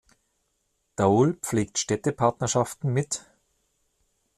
Dole 0.95 1.35
pflegt 1.43 1.77
Städtepartnerschaften 1.77 2.91
mit 2.91 3.23